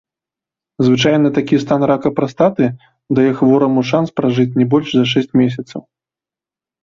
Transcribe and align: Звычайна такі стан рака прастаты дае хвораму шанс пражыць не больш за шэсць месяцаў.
Звычайна 0.85 1.27
такі 1.37 1.55
стан 1.63 1.81
рака 1.91 2.09
прастаты 2.19 2.65
дае 3.19 3.27
хвораму 3.41 3.81
шанс 3.91 4.09
пражыць 4.21 4.49
не 4.61 4.65
больш 4.71 4.87
за 4.95 5.03
шэсць 5.11 5.33
месяцаў. 5.43 5.81